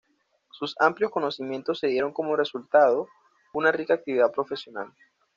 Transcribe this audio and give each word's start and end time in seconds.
Sus 0.49 0.73
amplios 0.79 1.11
conocimientos 1.11 1.79
dieron 1.81 2.11
como 2.11 2.35
resultado 2.35 3.07
una 3.53 3.71
rica 3.71 3.93
actividad 3.93 4.31
profesional. 4.31 4.89